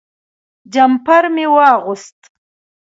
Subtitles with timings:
[0.73, 2.19] جمپر مې واغوست.